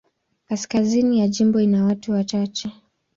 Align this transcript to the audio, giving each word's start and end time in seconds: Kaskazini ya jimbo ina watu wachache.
Kaskazini 0.45 1.19
ya 1.19 1.27
jimbo 1.27 1.59
ina 1.61 1.85
watu 1.85 2.11
wachache. 2.11 2.71